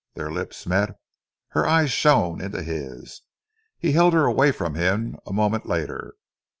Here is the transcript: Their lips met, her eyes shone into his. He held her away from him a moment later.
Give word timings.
Their 0.15 0.31
lips 0.31 0.65
met, 0.65 0.99
her 1.49 1.63
eyes 1.67 1.91
shone 1.91 2.41
into 2.41 2.63
his. 2.63 3.21
He 3.77 3.91
held 3.91 4.13
her 4.13 4.25
away 4.25 4.51
from 4.51 4.73
him 4.73 5.15
a 5.27 5.31
moment 5.31 5.67
later. 5.67 6.15